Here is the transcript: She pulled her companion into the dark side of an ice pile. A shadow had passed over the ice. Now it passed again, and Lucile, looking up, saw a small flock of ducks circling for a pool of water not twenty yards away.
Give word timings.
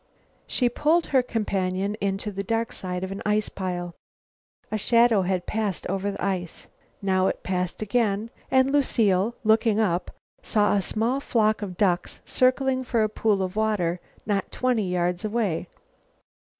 She 0.47 0.67
pulled 0.67 1.05
her 1.05 1.21
companion 1.21 1.93
into 2.01 2.31
the 2.31 2.41
dark 2.41 2.71
side 2.71 3.03
of 3.03 3.11
an 3.11 3.21
ice 3.23 3.49
pile. 3.49 3.93
A 4.71 4.77
shadow 4.79 5.21
had 5.21 5.45
passed 5.45 5.85
over 5.85 6.09
the 6.09 6.25
ice. 6.25 6.67
Now 7.03 7.27
it 7.27 7.43
passed 7.43 7.83
again, 7.83 8.31
and 8.49 8.71
Lucile, 8.71 9.35
looking 9.43 9.79
up, 9.79 10.09
saw 10.41 10.73
a 10.73 10.81
small 10.81 11.19
flock 11.19 11.61
of 11.61 11.77
ducks 11.77 12.19
circling 12.25 12.83
for 12.83 13.03
a 13.03 13.09
pool 13.09 13.43
of 13.43 13.55
water 13.55 13.99
not 14.25 14.51
twenty 14.51 14.89
yards 14.89 15.23
away. 15.23 15.67